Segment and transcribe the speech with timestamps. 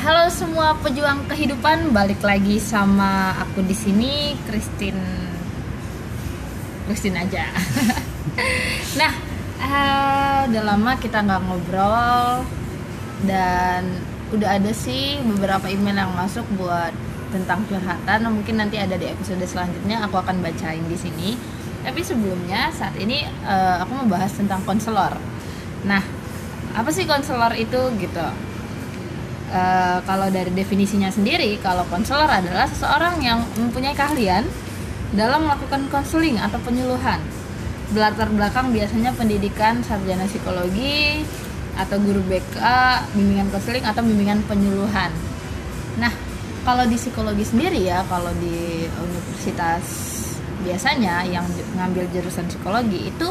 [0.00, 5.28] halo semua pejuang kehidupan, balik lagi sama aku di sini, Christine.
[6.88, 7.44] Christine aja.
[9.00, 9.12] nah,
[9.60, 12.48] uh, udah lama kita nggak ngobrol
[13.28, 13.92] dan
[14.32, 16.96] udah ada sih beberapa email yang masuk buat
[17.28, 18.24] tentang curhatan.
[18.24, 21.36] Mungkin nanti ada di episode selanjutnya aku akan bacain di sini.
[21.84, 25.12] Tapi sebelumnya saat ini uh, aku mau bahas tentang konselor.
[25.84, 26.00] Nah,
[26.72, 28.49] apa sih konselor itu gitu?
[29.50, 34.46] Uh, kalau dari definisinya sendiri, kalau konselor adalah seseorang yang mempunyai keahlian
[35.10, 37.18] dalam melakukan konseling atau penyuluhan.
[37.90, 41.26] Berlatar belakang biasanya pendidikan sarjana psikologi
[41.74, 42.62] atau guru BK,
[43.18, 45.10] bimbingan konseling atau bimbingan penyuluhan.
[45.98, 46.14] Nah,
[46.62, 49.82] kalau di psikologi sendiri ya, kalau di universitas
[50.62, 51.42] biasanya yang
[51.74, 53.28] ngambil jurusan psikologi itu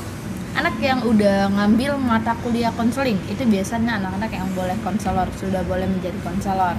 [0.59, 5.87] anak yang udah ngambil mata kuliah konseling itu biasanya anak-anak yang boleh konselor sudah boleh
[5.87, 6.75] menjadi konselor.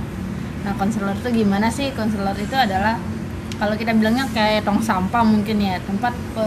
[0.60, 1.88] Nah konselor itu gimana sih?
[1.96, 3.00] Konselor itu adalah
[3.56, 6.46] kalau kita bilangnya kayak tong sampah mungkin ya tempat pe,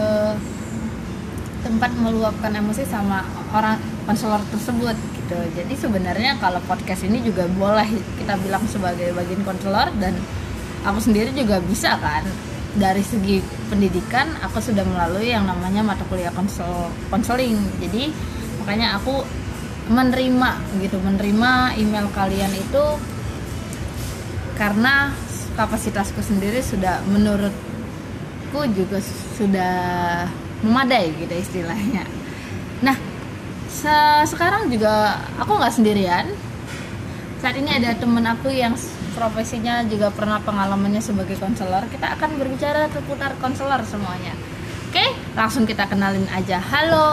[1.66, 5.38] tempat meluapkan emosi sama orang konselor tersebut gitu.
[5.58, 7.90] Jadi sebenarnya kalau podcast ini juga boleh
[8.22, 10.14] kita bilang sebagai bagian konselor dan
[10.86, 12.22] aku sendiri juga bisa kan
[12.78, 13.42] dari segi
[13.74, 17.58] pendidikan aku sudah melalui yang namanya mata kuliah konsel konseling.
[17.82, 18.14] Jadi
[18.62, 19.26] makanya aku
[19.90, 22.84] menerima gitu menerima email kalian itu
[24.54, 25.10] karena
[25.58, 29.02] kapasitasku sendiri sudah menurutku juga
[29.34, 29.74] sudah
[30.62, 32.06] memadai gitu istilahnya.
[32.78, 32.94] Nah
[33.66, 33.90] se
[34.30, 36.30] sekarang juga aku nggak sendirian.
[37.42, 38.78] Saat ini ada temen aku yang
[39.14, 44.34] profesinya juga pernah pengalamannya sebagai konselor kita akan berbicara seputar konselor semuanya
[44.90, 45.06] oke
[45.38, 47.08] langsung kita kenalin aja halo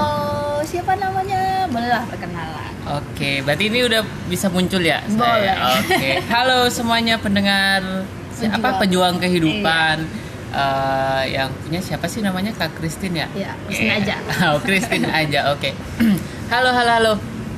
[0.66, 7.22] siapa namanya bolehlah perkenalan oke berarti ini udah bisa muncul ya boleh oke halo semuanya
[7.22, 8.58] pendengar pejuang.
[8.58, 10.30] apa pejuang kehidupan iya.
[10.52, 13.24] Uh, yang punya siapa sih namanya Kak Kristin ya?
[13.32, 14.20] Iya, Kristin aja.
[14.52, 15.56] oh, Kristin aja.
[15.56, 15.72] Oke.
[15.72, 16.12] Okay.
[16.52, 17.14] halo, halo, halo.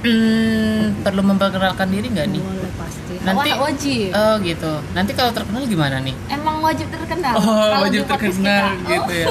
[0.06, 2.42] Hmm, perlu memperkenalkan diri nggak nih?
[2.46, 2.73] Boleh
[3.24, 4.10] nanti oh, wajib.
[4.14, 4.74] Oh gitu.
[4.96, 6.16] Nanti kalau terkenal gimana nih?
[6.32, 7.34] Emang wajib terkenal?
[7.38, 9.28] Oh kalau wajib terkenal gitu ya.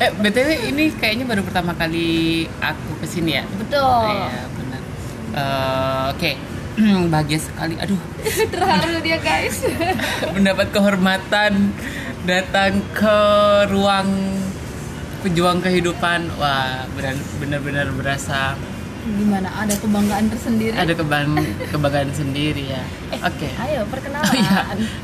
[0.00, 3.44] Eh btw ini kayaknya baru pertama kali aku ke sini ya?
[3.46, 4.10] Betul.
[4.10, 4.80] Iya benar.
[5.34, 6.20] Uh, oke.
[6.20, 6.34] Okay.
[7.12, 7.74] bahagia sekali.
[7.78, 8.00] Aduh.
[8.52, 9.62] Terharu dia guys.
[10.34, 11.70] Mendapat kehormatan
[12.26, 13.18] datang ke
[13.70, 14.10] ruang
[15.22, 16.34] pejuang kehidupan.
[16.36, 16.84] Wah
[17.38, 18.58] benar-benar berasa
[19.04, 19.48] gimana?
[19.60, 20.74] Ada kebanggaan tersendiri?
[20.74, 21.28] Ada kebang
[21.68, 22.82] kebanggaan sendiri ya.
[23.12, 23.36] Eh, oke.
[23.36, 23.52] okay.
[23.68, 24.24] ayo perkenalan.
[24.34, 24.62] Oh, iya.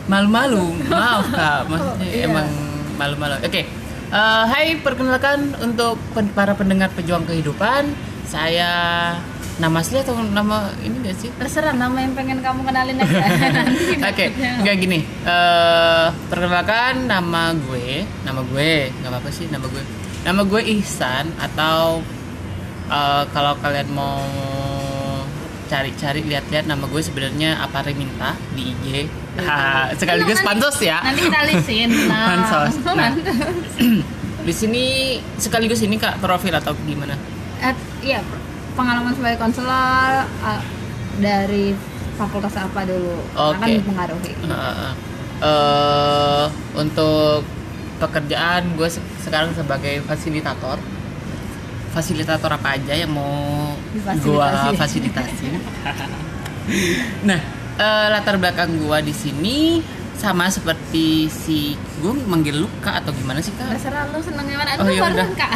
[0.09, 0.67] malu-malu.
[0.89, 1.61] Maaf kak.
[1.71, 2.25] Maksudnya oh, iya.
[2.27, 2.49] emang
[2.97, 3.35] malu-malu.
[3.45, 3.49] Oke.
[3.53, 3.65] Okay.
[4.11, 7.93] uh, eh, hai perkenalkan untuk pen para pendengar pejuang kehidupan
[8.31, 8.71] saya
[9.61, 11.29] nama asli atau nama ini gak sih?
[11.37, 13.19] Terserah nama yang pengen kamu kenalin aja.
[13.21, 13.53] Oke
[14.09, 14.29] okay.
[14.65, 15.05] nggak gini.
[15.23, 19.85] Uh, perkenalkan nama gue nama gue nggak apa-apa sih nama gue.
[20.25, 22.01] Nama gue Ihsan atau
[22.91, 24.21] uh, kalau kalian mau
[25.71, 29.07] cari-cari lihat-lihat nama gue sebenarnya apa minta di IG
[29.39, 30.99] ha, sekaligus pansos ya.
[30.99, 32.27] nanti kita lisin nah.
[32.35, 32.75] pansos.
[32.99, 33.15] Nah,
[34.43, 34.85] di sini
[35.39, 37.15] sekaligus ini kak profil atau gimana?
[37.63, 38.19] Uh, iya
[38.75, 40.63] pengalaman sebagai konselor uh,
[41.23, 41.71] dari
[42.19, 43.23] fakultas apa dulu?
[43.31, 43.55] Okay.
[43.55, 44.93] akan mempengaruhi uh,
[45.39, 47.47] uh, untuk
[48.03, 48.89] pekerjaan gue
[49.23, 50.83] sekarang sebagai fasilitator
[51.91, 53.75] fasilitator apa aja yang mau
[54.23, 55.47] gua fasilitasi.
[57.29, 57.41] nah,
[57.79, 59.83] uh, latar belakang gua di sini
[60.21, 61.73] sama seperti si
[62.05, 63.73] gue manggil lu kak atau gimana sih kak?
[63.73, 64.77] Terserah lu seneng gimana?
[64.77, 65.33] Oh, ya udah.
[65.33, 65.53] kak.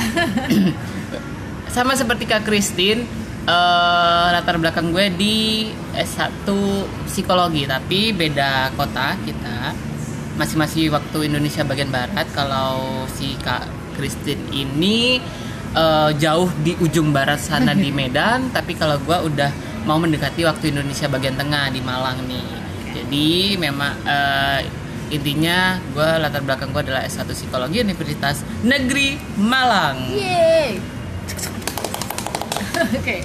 [1.77, 3.05] sama seperti kak Christine,
[3.45, 6.49] uh, latar belakang gue di S1
[7.05, 9.77] psikologi tapi beda kota kita
[10.41, 15.21] masih-masih waktu Indonesia bagian barat kalau si kak Christine ini
[15.75, 19.51] uh, jauh di ujung barat sana di Medan tapi kalau gue udah
[19.85, 22.47] mau mendekati waktu Indonesia bagian tengah di Malang nih
[22.95, 23.29] jadi
[23.59, 24.61] memang uh,
[25.13, 30.81] intinya gue latar belakang gue adalah S1 psikologi Universitas Negeri Malang Yeay.
[32.75, 32.99] Oke.
[32.99, 33.21] okay.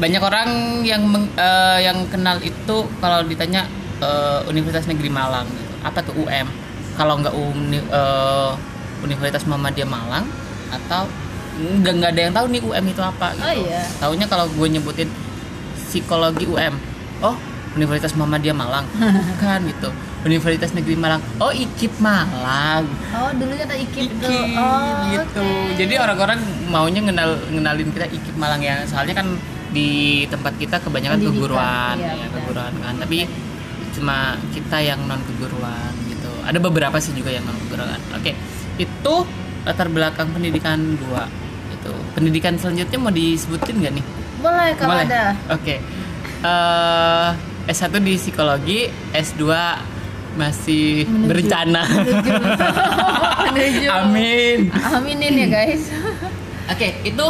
[0.00, 3.68] Banyak orang yang meng, uh, yang kenal itu kalau ditanya
[4.00, 5.44] uh, Universitas Negeri Malang
[5.84, 6.48] apa tuh UM?
[6.96, 8.56] Kalau nggak uni, uh,
[9.04, 10.24] Universitas Muhammadiyah Malang
[10.72, 11.04] atau
[11.60, 13.44] nggak nggak ada yang tahu nih UM itu apa gitu.
[13.44, 13.82] Oh iya.
[14.00, 15.08] Taunya kalau gue nyebutin
[15.76, 16.74] psikologi UM,
[17.20, 17.36] oh
[17.76, 18.86] Universitas Muhammadiyah Malang,
[19.42, 19.90] kan gitu.
[20.20, 22.84] Universitas Negeri Malang, oh IKIP Malang.
[23.14, 24.42] Oh dulunya ada IKIP, IKIP tuh.
[24.58, 25.44] Oh, gitu.
[25.44, 25.86] Okay.
[25.86, 28.84] Jadi orang-orang maunya ngenal ngenalin kita IKIP Malang ya.
[28.84, 29.26] Soalnya kan
[29.70, 32.94] di tempat kita kebanyakan Pendidikan, keguruan, iya, ya, keguruan kan.
[32.98, 33.18] Tapi
[33.94, 38.32] cuma kita yang non keguruan gitu ada beberapa sih juga yang non keguruan oke
[38.78, 39.14] itu
[39.66, 41.26] latar belakang pendidikan gua
[42.12, 44.04] pendidikan selanjutnya mau disebutin nggak nih
[44.38, 45.04] Boleh kalau Boleh?
[45.04, 45.24] ada.
[45.50, 45.76] Oke.
[46.40, 47.28] Eh,
[47.68, 48.80] S1 di psikologi,
[49.12, 49.44] S2
[50.32, 51.28] masih Menuju.
[51.28, 51.82] berencana.
[51.84, 52.30] Menuju.
[53.46, 53.88] Menuju.
[53.92, 54.58] Amin.
[54.72, 55.92] Aminin ya guys.
[56.66, 57.26] Oke, itu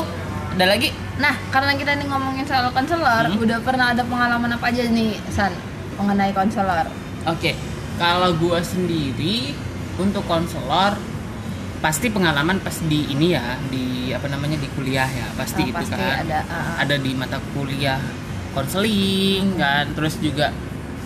[0.52, 0.94] ada lagi?
[1.16, 3.40] Nah, karena kita nih ngomongin soal konselor, Hmm.
[3.40, 5.50] udah pernah ada pengalaman apa aja nih, San,
[5.96, 6.86] mengenai konselor?
[7.26, 7.52] Oke.
[7.96, 9.52] Kalau gua sendiri
[9.96, 10.96] untuk konselor
[11.80, 15.76] pasti pengalaman pas di ini ya, di apa namanya di kuliah ya, pasti Ah, itu
[15.76, 16.16] pasti kan.
[16.22, 16.76] ada, ah.
[16.78, 18.00] Ada di mata kuliah
[18.52, 20.52] konseling kan, terus juga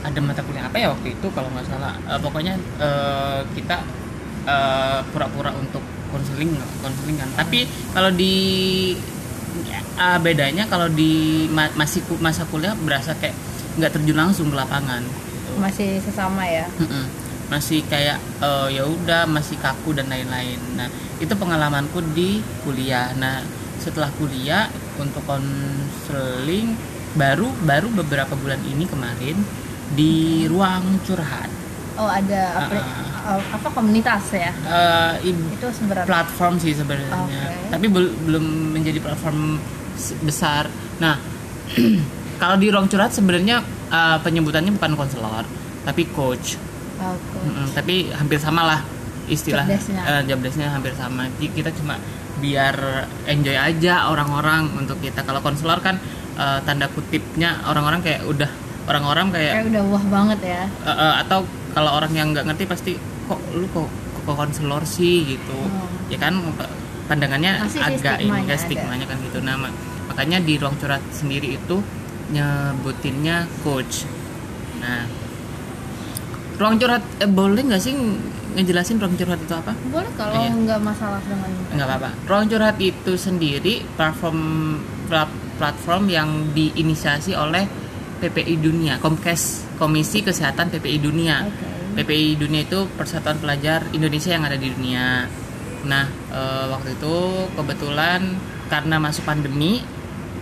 [0.02, 1.94] ada mata kuliah apa ya waktu itu kalau nggak salah.
[2.04, 3.76] Eh, pokoknya eh, kita
[4.44, 5.80] eh, pura-pura untuk
[6.10, 6.50] konseling
[6.80, 7.28] konseling kan.
[7.36, 8.34] Tapi kalau di
[9.94, 11.12] eh, bedanya kalau di
[11.48, 13.34] ma- masih masa kuliah berasa kayak
[13.78, 15.02] nggak terjun langsung ke lapangan.
[15.02, 15.50] gitu.
[15.56, 16.66] Masih sesama ya.
[16.78, 17.04] Mm-mm.
[17.46, 20.58] Masih kayak eh, ya udah masih kaku dan lain-lain.
[20.74, 20.88] Nah
[21.18, 23.12] itu pengalamanku di kuliah.
[23.14, 23.44] Nah
[23.78, 26.72] setelah kuliah untuk konseling
[27.14, 29.36] baru baru beberapa bulan ini kemarin
[29.92, 31.50] di ruang curhat.
[31.94, 32.74] Oh, ada apa,
[33.24, 34.50] Ah, apa komunitas ya?
[35.22, 36.04] I- Itu sebenarnya.
[36.04, 37.70] platform sih sebenarnya, Oke.
[37.70, 38.44] tapi bel- belum
[38.74, 39.56] menjadi platform
[40.20, 40.66] besar.
[40.98, 41.16] Nah
[42.42, 45.44] kalau di ruang curhat sebenarnya eh, penyebutannya bukan konselor
[45.84, 46.58] tapi coach.
[46.96, 47.38] Oke.
[47.40, 48.80] Mm-mm, tapi hampir sama lah
[49.24, 50.02] istilah Job desk-nya.
[50.04, 51.96] eh, job hampir sama Jadi kita cuma
[52.36, 52.76] biar
[53.24, 55.96] enjoy aja orang-orang untuk kita kalau konselor kan
[56.34, 58.50] eh, tanda kutipnya orang-orang kayak udah
[58.84, 60.62] orang-orang kayak Kayak udah wah banget ya.
[60.66, 61.40] eh, eh, atau
[61.72, 62.92] kalau orang yang nggak ngerti pasti
[63.24, 63.88] kok lu kok
[64.20, 65.88] kok konselor sih gitu Oh.
[66.06, 66.36] ya kan
[67.04, 68.60] pandangannya Pasti sih agak ini stigmanya kan ada.
[68.60, 69.74] stigmanya kan gitu nah ma-
[70.06, 71.76] makanya di ruang curhat sendiri itu
[72.28, 74.04] nyebutinnya coach
[74.78, 75.08] nah
[76.54, 77.94] ruang curhat eh, boleh nggak sih
[78.54, 80.50] ngejelasin ruang curhat itu apa Boleh kalau Iya.
[80.54, 84.38] nggak masalah dengan nggak apa-apa ruang curhat itu sendiri platform
[85.04, 87.66] plat- platform yang diinisiasi oleh
[88.16, 89.42] PPI Dunia Komkes
[89.74, 91.66] Komisi Kesehatan PPI Dunia Oke.
[91.96, 95.30] PPI Dunia itu Persatuan Pelajar Indonesia yang ada di dunia.
[95.84, 97.14] Nah, eh, waktu itu
[97.54, 98.34] kebetulan
[98.66, 99.78] karena masuk pandemi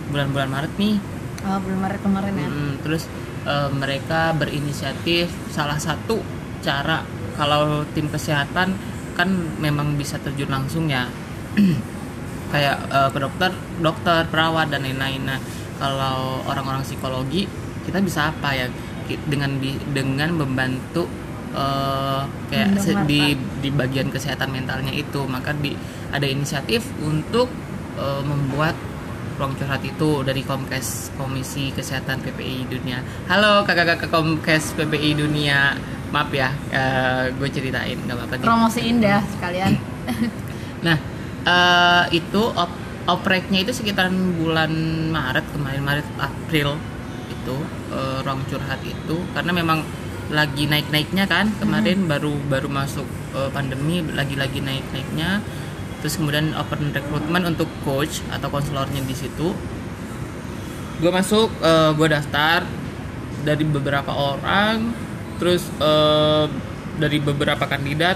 [0.07, 0.95] bulan-bulan Maret nih,
[1.43, 2.47] Oh, belum Maret kemarin ya.
[2.47, 3.05] mm, terus
[3.45, 5.29] eh, mereka berinisiatif.
[5.51, 6.19] Salah satu
[6.63, 7.03] cara
[7.35, 8.77] kalau tim kesehatan
[9.13, 9.29] kan
[9.61, 11.05] memang bisa terjun langsung ya,
[12.53, 13.51] kayak eh, ke dokter,
[13.81, 15.23] dokter, perawat dan lain-lain.
[15.27, 15.39] Nah,
[15.77, 17.45] kalau orang-orang psikologi
[17.85, 18.67] kita bisa apa ya?
[19.03, 21.05] Dengan di, dengan membantu
[21.53, 25.27] eh, kayak se- di di bagian kesehatan mentalnya itu.
[25.27, 25.75] Maka di
[26.09, 27.51] ada inisiatif untuk
[27.99, 28.73] eh, membuat
[29.37, 33.01] ruang curhat itu dari Komkes Komisi Kesehatan PPI Dunia.
[33.25, 35.73] Halo kakak-kakak Komkes PPI Dunia,
[36.13, 36.53] maaf ya,
[37.33, 38.33] gue ceritain nggak apa-apa.
[38.37, 38.45] nih.
[38.45, 39.71] Promosiin dah sekalian.
[40.83, 40.99] Nah,
[41.47, 42.67] eh, itu op
[43.07, 44.71] opreknya itu sekitaran bulan
[45.15, 46.75] Maret kemarin Maret April
[47.31, 47.55] itu
[47.91, 49.79] eh, ruang curhat itu karena memang
[50.31, 55.39] lagi naik-naiknya kan kemarin baru baru masuk eh, pandemi lagi-lagi naik-naiknya
[56.03, 59.55] terus kemudian open recruitment untuk coach atau konselornya di situ.
[60.99, 61.47] Gue masuk
[61.95, 62.67] gue daftar
[63.43, 64.91] dari beberapa orang
[65.35, 66.45] terus eh,
[66.95, 68.15] dari beberapa kandidat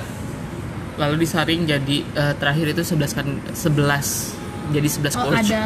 [0.98, 5.48] lalu disaring jadi eh, terakhir itu 11 kan 11 jadi 11 Oh, coach.
[5.48, 5.64] ada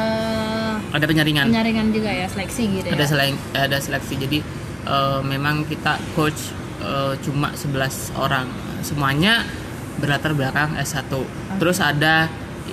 [0.91, 1.47] ada penyaringan.
[1.47, 2.93] penyaringan juga ya, seleksi gitu ya.
[2.93, 4.13] ada selain ada seleksi.
[4.17, 4.37] Jadi
[4.85, 6.51] eh, memang kita coach
[6.81, 8.45] eh, cuma 11 orang.
[8.81, 9.45] Semuanya
[10.01, 11.05] berlatar belakang S1
[11.55, 12.25] terus ada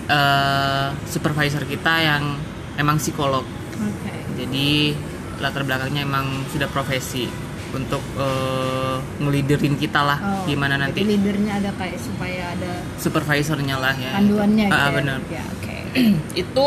[0.09, 2.35] eh, supervisor kita yang
[2.75, 3.45] emang psikolog
[3.77, 4.13] Oke.
[4.35, 4.97] jadi
[5.39, 7.29] latar belakangnya emang sudah profesi
[7.69, 13.77] untuk eh, ngeliderin kita lah Oh, gimana nanti Jadi leadernya ada kayak supaya ada supervisornya
[13.77, 14.73] lah ya panduannya itu.
[14.73, 14.81] gitu.
[14.81, 14.97] Ah, ya.
[14.97, 15.77] benar Ya, oke.
[16.43, 16.67] itu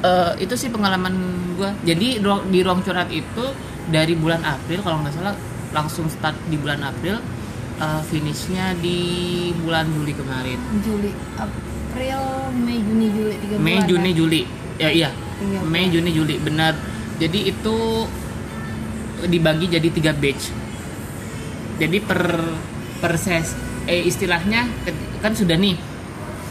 [0.00, 1.14] eh, itu sih pengalaman
[1.54, 3.44] gua jadi di ruang curhat itu
[3.88, 5.36] dari bulan April kalau nggak salah
[5.68, 7.20] langsung start di bulan April
[7.78, 8.98] eh, finishnya di
[9.56, 12.22] bulan Juli kemarin Juli, April,
[12.54, 13.64] Mei, Juni, Juli tiga bulan.
[13.64, 14.16] Mei Juni ya?
[14.16, 14.42] Juli
[14.76, 15.86] ya iya Tiga Mei.
[15.86, 16.74] Juni Juli benar
[17.16, 17.76] jadi itu
[19.24, 20.54] dibagi jadi tiga batch
[21.76, 22.22] jadi per
[22.98, 23.54] per ses
[23.86, 24.66] eh istilahnya
[25.18, 25.74] kan sudah nih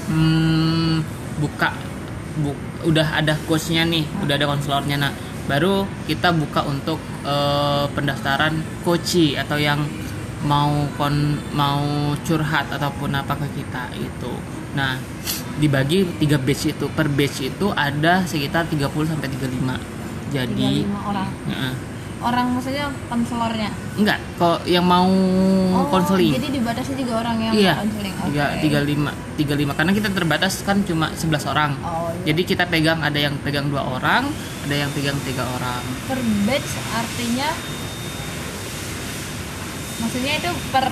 [0.07, 0.95] hmm,
[1.39, 1.71] buka
[2.37, 5.11] bu- udah ada coachnya nih udah ada konselornya nah
[5.47, 9.79] baru kita buka untuk eh, pendaftaran coachi atau yang
[10.47, 14.33] mau kon mau curhat ataupun apa ke kita itu.
[14.73, 14.95] Nah
[15.59, 16.87] dibagi tiga batch itu.
[16.87, 19.97] Per batch itu ada sekitar 30 sampai 35
[20.31, 21.29] jadi 35 orang.
[21.51, 21.73] Heeh.
[22.17, 23.69] orang maksudnya konselornya?
[23.93, 25.05] Enggak kok yang mau
[25.93, 26.33] konseling.
[26.33, 28.15] jadi dibatasi juga orang yang iya konseling.
[28.25, 29.77] Tiga tiga lima tiga lima.
[29.77, 31.77] Karena kita terbatas kan cuma 11 orang.
[31.85, 32.33] Oh iya.
[32.33, 34.25] jadi kita pegang ada yang pegang dua orang
[34.65, 35.83] ada yang pegang tiga orang.
[36.09, 36.17] Per
[36.49, 37.49] batch artinya
[40.07, 40.87] maksudnya itu per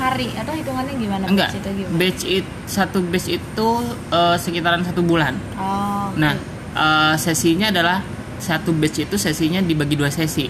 [0.00, 1.24] hari atau hitungannya gimana?
[1.28, 1.52] Enggak.
[1.52, 1.96] batch itu gimana?
[2.00, 3.68] Batch it satu batch itu
[4.08, 5.36] eh, sekitaran satu bulan.
[5.60, 6.16] Oh oke.
[6.16, 6.32] nah
[6.72, 8.00] eh, sesinya adalah
[8.40, 10.48] satu batch itu sesinya dibagi dua sesi.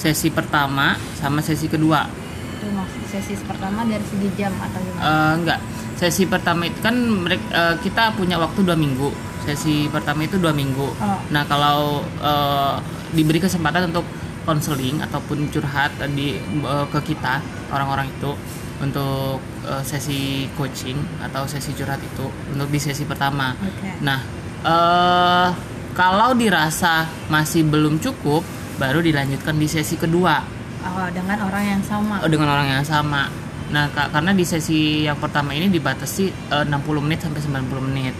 [0.00, 2.08] Sesi pertama sama sesi kedua.
[2.56, 5.04] Itu maksud sesi pertama dari segi jam atau gimana?
[5.04, 5.60] Eh, enggak.
[6.00, 9.12] Sesi pertama itu kan mereka kita punya waktu dua minggu.
[9.44, 10.88] Sesi pertama itu dua minggu.
[10.88, 11.20] Oh.
[11.28, 12.74] nah kalau eh,
[13.12, 18.32] diberi kesempatan untuk konseling ataupun curhat di eh, ke kita orang-orang itu
[18.78, 20.20] untuk eh, sesi
[20.52, 24.20] coaching atau sesi curhat itu untuk di sesi pertama oke nah
[24.62, 25.48] eh
[25.94, 28.42] kalau dirasa masih belum cukup
[28.76, 30.42] baru dilanjutkan di sesi kedua
[30.84, 33.30] oh dengan orang yang sama Oh, dengan orang yang sama.
[33.64, 38.12] Nah, ka- karena di sesi yang pertama ini dibatasi eh, 60 menit sampai 90 menit.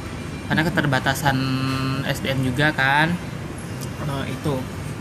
[0.48, 1.36] Karena keterbatasan
[2.06, 3.12] SDM juga kan.
[4.00, 4.54] Eh, itu.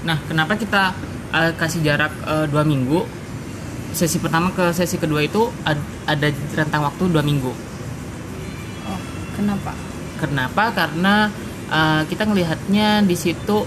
[0.04, 0.92] Nah, kenapa kita
[1.34, 3.04] eh, kasih jarak eh, dua minggu?
[3.94, 7.52] Sesi pertama ke sesi kedua itu ad- ada rentang waktu dua minggu.
[8.88, 9.00] oh
[9.36, 9.72] kenapa
[10.18, 10.72] Kenapa?
[10.72, 11.28] Karena
[11.68, 13.66] eh, kita ngelihatnya di situ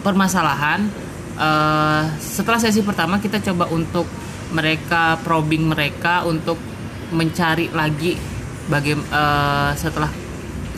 [0.00, 0.86] permasalahan.
[1.32, 4.04] eh, setelah sesi pertama kita coba untuk
[4.52, 6.60] mereka probing mereka untuk
[7.08, 8.20] mencari lagi
[8.68, 10.12] bagaimana setelah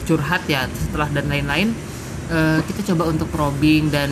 [0.07, 1.75] curhat ya setelah dan lain-lain
[2.31, 4.11] eh, kita coba untuk probing dan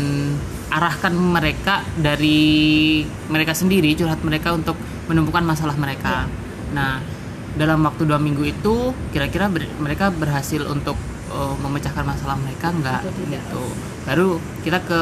[0.73, 4.75] arahkan mereka dari mereka sendiri curhat mereka untuk
[5.07, 6.25] menemukan masalah mereka.
[6.73, 7.05] Nah
[7.53, 10.97] dalam waktu dua minggu itu kira-kira ber- mereka berhasil untuk
[11.29, 13.01] uh, memecahkan masalah mereka nggak?
[13.29, 13.65] Gitu.
[14.09, 15.01] Baru kita ke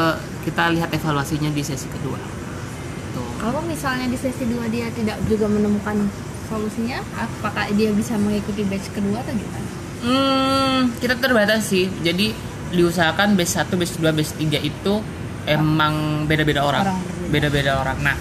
[0.50, 2.18] kita lihat evaluasinya di sesi kedua.
[3.10, 3.22] Gitu.
[3.42, 5.98] kalau misalnya di sesi 2 dia tidak juga menemukan
[6.46, 9.68] solusinya apakah dia bisa mengikuti batch kedua atau gimana?
[10.00, 11.90] Hmm, kita terbatas sih.
[12.02, 12.30] Jadi
[12.70, 14.94] diusahakan base 1, base 2, base 3 itu
[15.50, 16.86] emang beda-beda orang.
[17.26, 17.98] Beda-beda orang.
[17.98, 18.16] Nah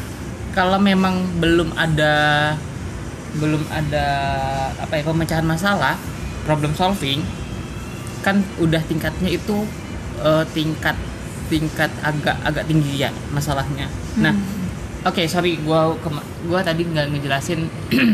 [0.58, 2.14] kalau memang belum ada
[3.38, 4.08] belum ada
[4.82, 5.94] apa ya pemecahan masalah
[6.50, 7.22] problem solving
[8.26, 9.70] kan udah tingkatnya itu
[10.26, 10.98] eh, tingkat
[11.50, 13.86] tingkat agak agak tinggi ya masalahnya.
[14.18, 14.34] Nah
[15.06, 15.94] oke sorry gua
[16.50, 17.70] gua tadi nggak ngejelasin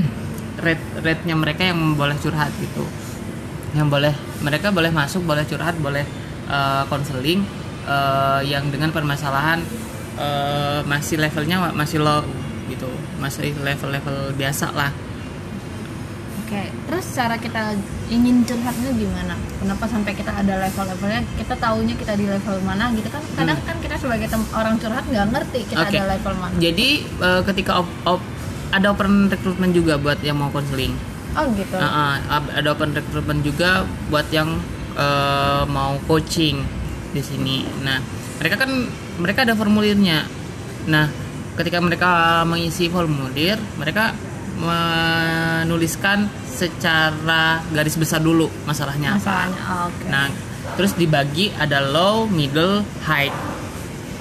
[0.66, 2.84] rate rate nya mereka yang boleh curhat gitu.
[3.76, 6.04] Yang boleh mereka boleh masuk boleh curhat boleh
[6.52, 7.44] eh, konseling
[7.86, 9.62] eh, yang dengan permasalahan
[10.18, 12.26] eh, masih levelnya masih low
[12.66, 14.92] gitu masih level-level biasa lah
[16.46, 17.74] Oke, terus cara kita
[18.06, 19.34] ingin curhatnya gimana?
[19.58, 21.26] Kenapa sampai kita ada level-levelnya?
[21.42, 23.18] Kita taunya kita di level mana gitu kan?
[23.34, 25.90] Kadang kan kita sebagai orang curhat nggak ngerti kita Hmm.
[25.90, 25.98] Oke.
[25.98, 26.54] ada level mana.
[26.62, 28.30] jadi eh, ketika op- op-
[28.70, 30.94] ada open recruitment juga buat yang mau konseling
[31.34, 31.76] Oh gitu.
[31.76, 34.56] Uh, uh, ada open recruitment juga buat yang
[34.96, 36.62] uh, mau coaching
[37.16, 37.64] di sini.
[37.80, 38.04] Nah,
[38.44, 38.72] mereka kan
[39.16, 40.28] mereka ada formulirnya.
[40.92, 41.08] Nah,
[41.56, 44.12] ketika mereka mengisi formulir, mereka
[44.56, 49.24] menuliskan secara garis besar dulu masalahnya apa.
[49.24, 50.06] Masalahnya, oh, oke.
[50.12, 50.28] Nah,
[50.76, 53.32] terus dibagi ada low, middle, high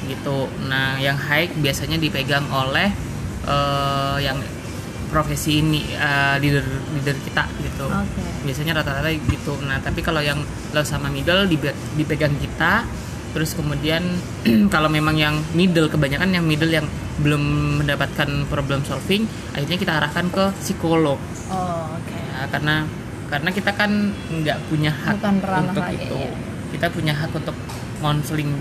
[0.07, 0.51] gitu.
[0.71, 2.91] Nah, yang high biasanya dipegang oleh
[3.47, 4.39] eh, yang
[5.15, 6.67] profesi ini eh, leader
[6.99, 7.43] leader kita
[7.75, 7.85] gitu.
[7.85, 8.23] Oke.
[8.43, 9.59] Biasanya rata-rata gitu.
[9.61, 10.39] Nah, tapi kalau yang
[10.71, 12.87] low sama middle dipe- dipegang kita.
[13.35, 13.99] Terus kemudian
[14.71, 16.87] kalau memang yang middle kebanyakan yang middle yang
[17.19, 17.43] belum
[17.83, 22.15] mendapatkan problem solving, akhirnya kita arahkan ke psikolog Oh, oke.
[22.15, 22.87] ya karena
[23.27, 23.91] karena kita kan
[24.33, 25.35] nggak punya hak Bukan
[25.67, 26.31] untuk lagi, itu iya.
[26.71, 27.57] kita punya hak untuk
[27.99, 28.55] konseling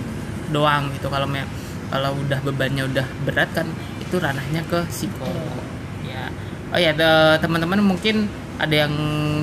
[0.50, 1.46] doang gitu kalau me-
[1.88, 5.62] kalau udah bebannya udah berat kan itu ranahnya ke psikolog
[6.04, 6.30] ya
[6.70, 8.26] oh ya te- teman-teman mungkin
[8.62, 8.94] ada yang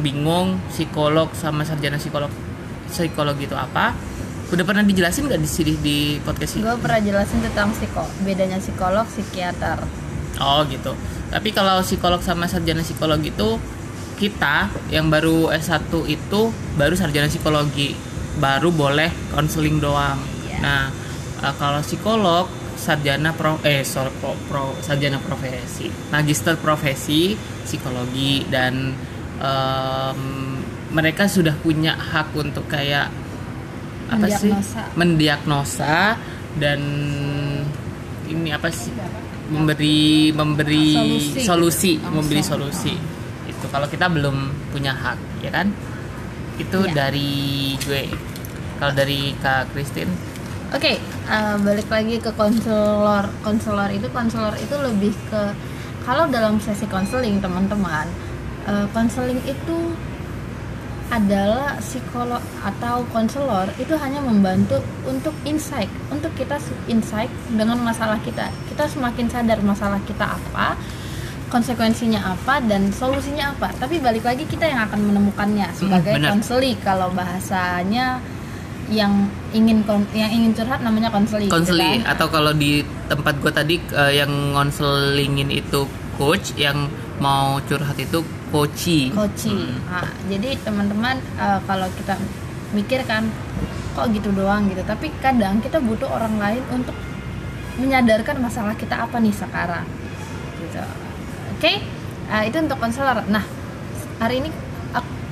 [0.05, 2.31] bingung psikolog sama sarjana psikolog
[2.91, 3.95] psikologi itu apa
[4.51, 8.59] udah pernah dijelasin nggak di sini di podcast ini Gue pernah jelasin tentang psiko, bedanya
[8.59, 9.79] psikolog, psikiater.
[10.43, 10.99] Oh gitu.
[11.31, 13.63] Tapi kalau psikolog sama sarjana psikologi itu
[14.19, 17.95] kita yang baru S1 itu baru sarjana psikologi,
[18.43, 20.19] baru boleh konseling doang.
[20.51, 20.59] Iya.
[20.59, 20.83] Nah,
[21.47, 22.51] eh, kalau psikolog
[22.81, 28.97] sarjana pro eh sorry, pro, pro- sarjana profesi, magister profesi psikologi dan
[29.39, 30.21] em,
[30.91, 33.13] mereka sudah punya hak untuk kayak
[34.09, 34.83] apa sih Mendiagnosa.
[34.97, 35.97] mendiagnosa
[36.57, 36.81] dan
[38.27, 38.91] ini apa sih
[39.51, 41.41] memberi memberi Solusi.
[41.43, 42.15] solusi, Langsung.
[42.17, 42.95] memberi solusi
[43.45, 44.37] itu kalau kita belum
[44.71, 45.69] punya hak ya kan
[46.57, 46.95] itu Iya.
[46.97, 47.31] dari
[47.77, 48.05] gue
[48.77, 50.11] kalau dari kak Christine
[50.71, 53.27] Oke, eh, balik lagi ke konselor.
[53.43, 55.51] Konselor itu konselor itu lebih ke
[56.07, 58.07] kalau dalam sesi konseling teman-teman,
[58.71, 59.79] eh, konseling itu
[61.11, 64.79] adalah psikolog atau konselor itu hanya membantu
[65.11, 66.55] untuk insight, untuk kita
[66.87, 68.47] insight dengan masalah kita.
[68.71, 70.79] Kita semakin sadar masalah kita apa,
[71.51, 73.75] konsekuensinya apa dan solusinya apa.
[73.75, 76.31] Tapi balik lagi kita yang akan menemukannya sebagai benar.
[76.31, 78.23] konseli kalau bahasanya
[78.91, 81.47] yang ingin yang ingin curhat namanya konseli.
[81.47, 82.19] gitu Konseling kan?
[82.19, 85.87] atau kalau di tempat gue tadi eh, yang ngonselingin itu
[86.19, 86.91] coach, yang
[87.23, 88.21] mau curhat itu
[88.51, 89.15] coachy.
[89.15, 89.55] Koci.
[89.55, 89.79] Hmm.
[89.87, 92.19] Nah, jadi teman-teman eh, kalau kita
[92.75, 93.31] mikir kan
[93.95, 96.95] kok gitu doang gitu, tapi kadang kita butuh orang lain untuk
[97.79, 99.87] menyadarkan masalah kita apa nih sekarang.
[100.61, 100.83] Gitu.
[101.57, 101.73] Oke,
[102.31, 103.27] Eh, itu untuk konselor.
[103.27, 103.43] Nah,
[104.23, 104.55] hari ini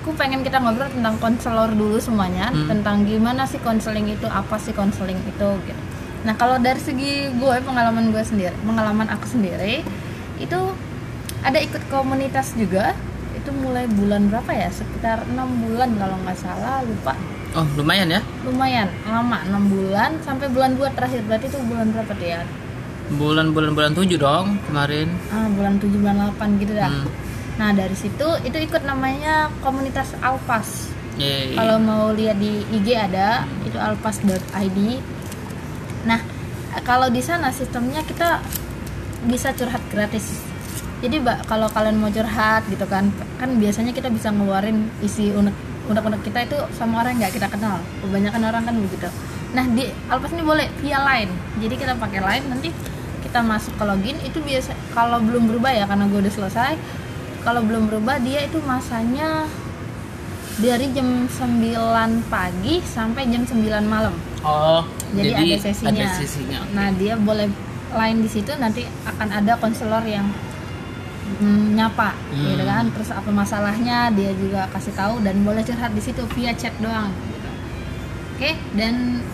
[0.08, 2.64] aku pengen kita ngobrol tentang konselor dulu semuanya, Hmm.
[2.64, 5.80] tentang gimana sih konseling itu, apa sih konseling itu gitu.
[6.24, 9.84] Nah, kalau dari segi gue pengalaman gue sendiri, pengalaman aku sendiri
[10.40, 10.60] itu
[11.44, 12.96] ada ikut komunitas juga
[13.36, 17.12] itu mulai bulan berapa ya sekitar enam bulan kalau nggak salah lupa
[17.52, 22.12] Oh lumayan ya, lumayan lama enam bulan sampai bulan 2 terakhir berarti itu bulan berapa
[22.12, 22.40] tuh ya
[23.10, 25.08] bulan-bulan bulan tujuh dong kemarin.
[25.30, 27.27] ah, bulan 7 bulan 8 gitu dah Hmm.
[27.58, 30.94] Nah dari situ itu ikut namanya komunitas Alpas.
[31.58, 34.78] Kalau mau lihat di IG ada itu alpas.id
[36.06, 36.22] nah
[36.86, 38.38] kalau di sana sistemnya kita
[39.26, 40.38] bisa curhat gratis.
[41.02, 43.10] Jadi mbak kalau kalian mau curhat gitu kan
[43.42, 45.54] kan biasanya kita bisa ngeluarin isi unek
[45.90, 47.82] unek-unek kita itu sama orang nggak kita kenal.
[48.06, 49.10] Kebanyakan orang kan begitu.
[49.58, 51.34] Nah di alpas ini boleh via line.
[51.58, 52.70] Jadi kita pakai line nanti
[53.26, 54.16] kita masuk ke login.
[54.22, 56.78] Itu biasa kalau belum berubah ya karena gue udah selesai
[57.48, 59.48] kalau belum berubah dia itu masanya
[60.60, 64.12] dari jam 9 pagi sampai jam 9 malam
[64.44, 64.84] Oh,
[65.16, 65.90] jadi, ada sesinya.
[65.90, 66.60] Ada sesinya.
[66.76, 67.50] Nah dia boleh
[67.90, 70.30] lain di situ nanti akan ada konselor yang
[71.42, 72.54] mm, nyapa, Hmm.
[72.54, 72.84] gitu kan.
[72.94, 77.10] Terus apa masalahnya dia juga kasih tahu dan boleh curhat di situ via chat doang.
[77.10, 77.50] Gitu.
[78.38, 79.24] Oke dan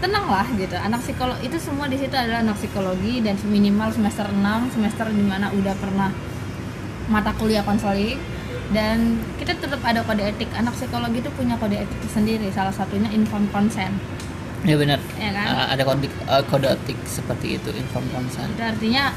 [0.00, 0.80] tenang lah gitu.
[0.80, 5.24] Anak psikolog itu semua di situ adalah anak psikologi dan minimal semester 6 semester di
[5.28, 6.08] mana udah pernah
[7.06, 8.18] mata kuliah konseling.
[8.72, 10.48] Dan kita tetap ada kode etik.
[10.56, 13.92] Anak psikologi itu punya kode etik sendiri salah satunya informed consent.
[14.64, 14.96] Ya benar.
[15.20, 15.44] ya kan?
[15.44, 18.48] Uh, ada kode uh, kode etik seperti itu, inform consent.
[18.48, 19.12] itu artinya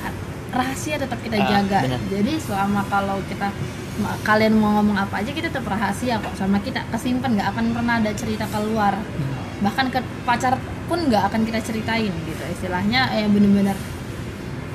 [0.48, 1.80] rahasia tetap kita Ah, jaga.
[1.84, 2.00] benar.
[2.08, 3.52] jadi selama kalau kita
[4.24, 6.36] kalian mau ngomong apa aja kita tetap rahasia kok.
[6.36, 9.00] Sama kita kesimpan nggak akan pernah ada cerita keluar.
[9.64, 10.60] Bahkan ke pacar
[10.92, 13.16] pun nggak akan kita ceritain gitu istilahnya.
[13.16, 13.80] Eh bener-bener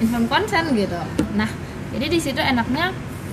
[0.00, 0.96] inform consent gitu.
[1.36, 1.52] Nah
[1.92, 2.90] jadi di situ enaknya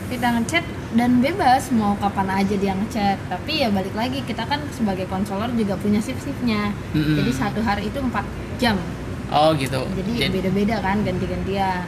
[0.10, 0.66] kita ngechat
[0.98, 3.18] dan bebas mau kapan aja dia ngechat.
[3.30, 6.74] Tapi ya balik lagi kita kan sebagai konselor juga punya shift-shiftnya.
[6.92, 7.16] Mm-mm.
[7.22, 8.26] jadi satu hari itu 4
[8.58, 8.76] jam.
[9.30, 9.86] Oh gitu.
[9.94, 11.86] jadi beda-beda kan ganti-gantian.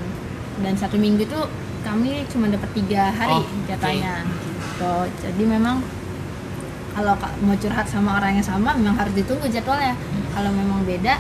[0.62, 1.40] Dan satu minggu itu
[1.82, 4.94] kami cuma dapat tiga hari Oh, jatahnya gitu.
[5.26, 5.82] Jadi memang
[6.94, 9.98] kalau ka- mau curhat sama orang yang sama memang harus ditunggu jadwalnya.
[10.32, 11.18] Kalau memang beda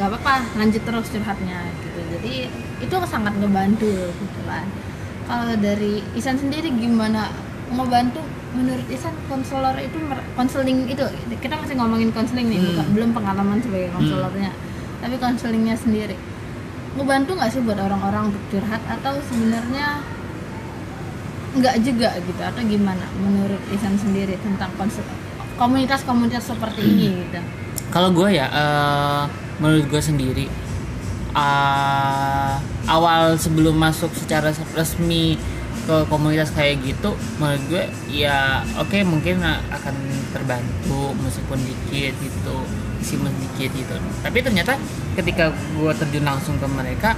[0.00, 2.00] nggak apa-apa lanjut terus curhatnya gitu.
[2.16, 2.34] Jadi
[2.78, 4.66] itu sangat ngebantu gitu kan.
[5.28, 7.28] Kalau dari Isan sendiri gimana?
[7.68, 8.24] Ngebantu
[8.56, 10.00] menurut Isan konselor itu
[10.32, 11.04] konseling itu
[11.38, 12.68] kita masih ngomongin konseling nih Hmm.
[12.72, 14.50] bukan belum pengalaman sebagai konselornya.
[15.04, 16.16] Tapi konselingnya sendiri
[16.98, 18.82] ngebantu nggak sih buat orang-orang untuk curhat?
[18.88, 20.02] Atau sebenarnya
[21.58, 22.40] nggak juga gitu?
[22.42, 24.72] Atau gimana menurut Isan sendiri tentang
[25.58, 27.40] komunitas-komunitas seperti ini gitu?
[27.88, 29.22] Kalau gue ya, eh,
[29.58, 30.46] menurut gue sendiri,
[31.38, 32.52] eh,
[32.90, 35.38] awal sebelum masuk secara resmi
[35.88, 39.96] ke komunitas kayak gitu, menurut gue ya oke mungkin akan
[40.36, 42.56] terbantu meskipun dikit gitu,
[43.00, 43.94] meskipun dikit gitu.
[44.20, 44.76] Tapi ternyata
[45.16, 47.16] ketika gue terjun langsung ke mereka,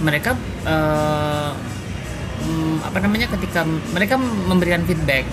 [0.00, 0.32] mereka
[2.40, 4.16] mm, apa namanya ketika mereka
[4.48, 5.28] memberikan feedback.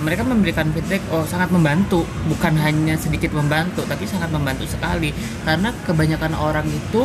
[0.00, 5.12] Mereka memberikan feedback oh sangat membantu bukan hanya sedikit membantu tapi sangat membantu sekali.
[5.44, 7.04] Karena kebanyakan orang itu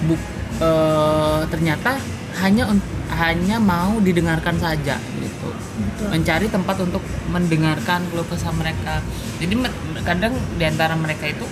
[0.00, 1.98] bu- eh, ternyata
[2.38, 2.70] hanya
[3.10, 5.48] hanya mau didengarkan saja gitu.
[5.78, 6.10] Betul.
[6.10, 8.98] mencari tempat untuk mendengarkan keluh kesah mereka.
[9.38, 9.54] Jadi
[10.02, 11.46] kadang di antara mereka itu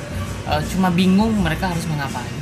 [0.45, 2.35] eh, cuma bingung mereka harus mengapain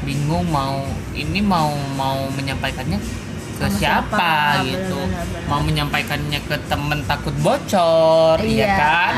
[0.00, 3.00] bingung mau ini mau mau menyampaikannya
[3.54, 5.00] ke Sama siapa, siapa, gitu.
[5.00, 5.48] benar-benar.
[5.48, 8.76] mau menyampaikannya ke temen takut bocor iya Iya.
[8.76, 9.12] kan?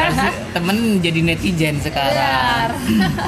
[0.54, 2.72] Temen jadi netizen sekarang.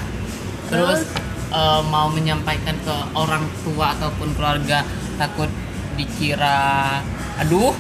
[0.71, 1.05] Terus
[1.53, 4.83] eh, mau menyampaikan ke orang tua ataupun keluarga
[5.15, 5.49] takut
[5.95, 6.99] dikira
[7.37, 7.73] aduh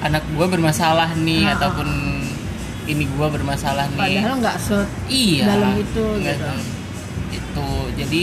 [0.00, 1.54] anak gue bermasalah nih Nah.
[1.54, 1.88] ataupun
[2.88, 6.50] ini gue bermasalah nih padahal nggak se iya dalam itu, gitu.
[7.28, 8.22] gitu jadi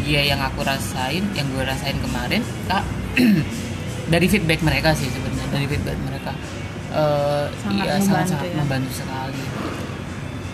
[0.00, 2.80] ya yang aku rasain yang gue rasain kemarin kak
[4.12, 6.32] dari feedback mereka sih sebenarnya dari feedback mereka
[6.90, 8.56] eh Sangat iya membantu sangat sangat ya.
[8.56, 9.42] membantu sekali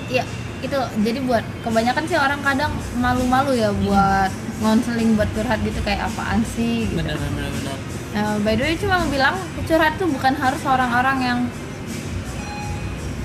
[0.06, 0.22] Iya,
[0.58, 6.06] itu jadi buat kebanyakan sih orang kadang malu-malu ya buat konseling buat curhat gitu kayak
[6.06, 6.96] apaan sih gitu.
[6.96, 7.78] benar benar benar
[8.16, 11.38] Nah, by the way cuma bilang curhat tuh bukan harus orang-orang yang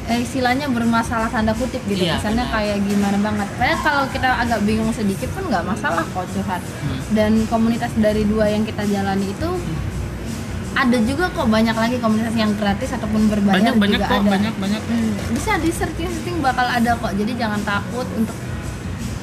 [0.06, 2.56] eh, istilahnya bermasalah tanda kutip gitu Iya, kesannya benar.
[2.60, 3.48] kayak gimana banget.
[3.56, 6.60] Padahal kalau kita agak bingung sedikit pun nggak masalah kok curhat.
[6.60, 7.00] Hmm.
[7.16, 9.50] Dan komunitas dari dua yang kita jalani itu
[10.74, 14.32] ada juga kok banyak lagi komunitas yang gratis ataupun berbayar banyak banyak juga kok ada.
[14.32, 18.38] banyak banyak Hmm, bisa di searching searching bakal ada kok jadi jangan takut untuk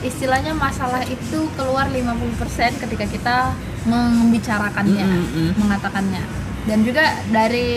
[0.01, 2.39] istilahnya masalah itu keluar 50%
[2.79, 3.37] ketika kita
[3.85, 5.53] membicarakannya Mm, mm, mm.
[5.57, 6.23] mengatakannya
[6.65, 7.69] dan juga dari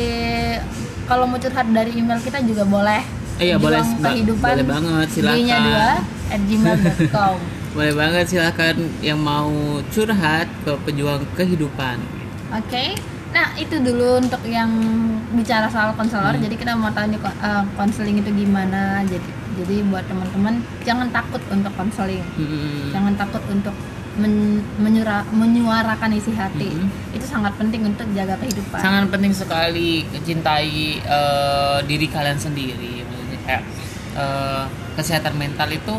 [1.03, 3.01] kalau mau curhat dari email kita juga boleh
[3.33, 5.33] Iya, boleh, kehidupan Boleh banget, silakan.
[5.33, 5.89] D-nya dua
[6.29, 7.35] at gmail.com
[7.73, 9.49] boleh banget silahkan yang mau
[9.89, 11.97] curhat ke pejuang kehidupan
[12.53, 12.99] Oke,
[13.31, 14.67] nah itu dulu untuk yang
[15.31, 16.35] bicara soal konselor.
[16.35, 16.43] Hmm.
[16.43, 19.03] Jadi kita mau tahu nih eh, konseling itu gimana.
[19.07, 22.91] Jadi jadi buat teman-teman jangan takut untuk konseling, Mm-mm.
[22.95, 23.75] jangan takut untuk
[24.15, 26.71] men- menyura- menyuarakan isi hati.
[26.71, 26.87] Hmm.
[27.11, 28.79] Itu sangat penting untuk jaga kehidupan.
[28.79, 33.03] sangat penting sekali mencintai eh, diri kalian sendiri
[33.47, 33.63] kayak
[34.15, 34.63] eh,
[34.95, 35.95] kesehatan mental itu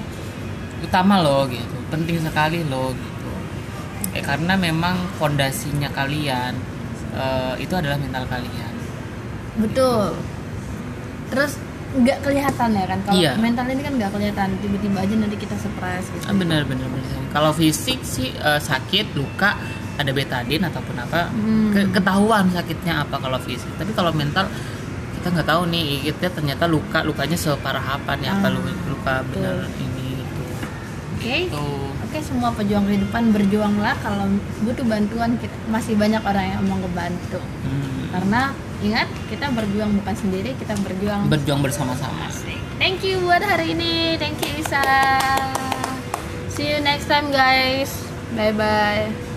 [0.83, 3.31] utama loh gitu penting sekali loh gitu
[4.17, 6.57] eh, karena memang fondasinya kalian
[7.15, 8.73] eh, itu adalah mental kalian
[9.55, 10.17] Betul.
[11.29, 11.53] Terus
[11.93, 13.33] nggak kelihatan ya kan kalau Iya.
[13.37, 16.25] mental ini kan nggak kelihatan tiba-tiba aja nanti kita stres gitu.
[16.25, 19.61] Ah, benar benar benar kalau fisik sih eh, sakit luka
[19.93, 21.69] ada betadin ataupun apa Hmm.
[21.71, 24.49] ke- ketahuan sakitnya apa kalau fisik tapi kalau mental
[25.15, 29.15] kita nggak tahu nih kita ternyata luka lukanya separah apa nih apa Ah, lu- luka
[29.29, 30.43] benar ini gitu
[31.13, 31.37] Oke.
[31.53, 34.29] tuh Oke semua pejuang kehidupan berjuanglah kalau
[34.69, 35.57] butuh bantuan kita.
[35.73, 37.41] Masih banyak orang yang mau ngebantu.
[37.41, 38.13] Hmm.
[38.13, 38.53] karena
[38.85, 42.29] ingat kita berjuang bukan sendiri kita berjuang berjuang bersama-sama.
[42.77, 44.21] thank you buat hari ini.
[44.21, 44.85] Thank you Isa.
[46.53, 47.89] See you next time guys.
[48.37, 49.32] Bye bye